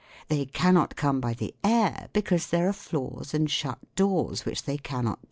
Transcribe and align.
They 0.29 0.47
cannot 0.47 0.95
come 0.95 1.21
by 1.21 1.35
the 1.35 1.53
air 1.63 2.07
because 2.11 2.47
there 2.47 2.67
are 2.67 2.73
floors 2.73 3.35
and 3.35 3.47
shut 3.51 3.77
doors 3.95 4.45
which 4.45 4.63
they 4.63 4.77
cannot 4.79 5.03
WHAT 5.03 5.11
IS 5.11 5.13
SOUND? 5.13 5.19